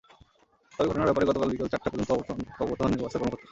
তবে 0.71 0.87
ঘটনার 0.89 1.07
ব্যাপারে 1.07 1.27
গতকাল 1.29 1.49
বিকেল 1.51 1.67
চারটা 1.71 1.89
পর্যন্ত 1.91 2.09
অবগত 2.61 2.79
হননি 2.81 3.01
ওয়াসার 3.01 3.19
কর্মকর্তারা। 3.21 3.49